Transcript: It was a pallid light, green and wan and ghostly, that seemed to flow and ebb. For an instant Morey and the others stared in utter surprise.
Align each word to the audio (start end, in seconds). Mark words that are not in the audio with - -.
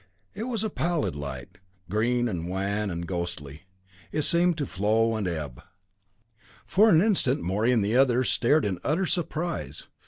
It 0.33 0.45
was 0.45 0.63
a 0.63 0.71
pallid 0.71 1.15
light, 1.15 1.59
green 1.87 2.27
and 2.27 2.49
wan 2.49 2.89
and 2.89 3.05
ghostly, 3.05 3.65
that 4.11 4.23
seemed 4.23 4.57
to 4.57 4.65
flow 4.65 5.15
and 5.15 5.27
ebb. 5.27 5.61
For 6.65 6.89
an 6.89 7.03
instant 7.03 7.41
Morey 7.43 7.71
and 7.71 7.85
the 7.85 7.95
others 7.95 8.27
stared 8.31 8.65
in 8.65 8.79
utter 8.83 9.05
surprise. 9.05 9.85